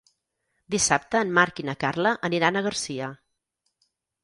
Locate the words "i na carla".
1.65-2.15